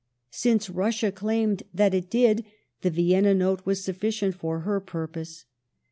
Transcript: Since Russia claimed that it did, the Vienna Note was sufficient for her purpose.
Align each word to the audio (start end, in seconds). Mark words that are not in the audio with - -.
Since 0.31 0.67
Russia 0.71 1.11
claimed 1.11 1.61
that 1.75 1.93
it 1.93 2.09
did, 2.09 2.43
the 2.81 2.89
Vienna 2.89 3.35
Note 3.35 3.67
was 3.67 3.83
sufficient 3.83 4.33
for 4.33 4.61
her 4.61 4.79
purpose. 4.79 5.45